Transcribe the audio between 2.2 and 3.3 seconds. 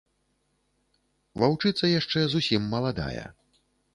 зусім маладая.